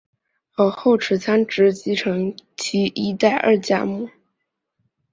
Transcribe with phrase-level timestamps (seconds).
[0.55, 4.09] 而后仓持直吉继承住吉一家二代目。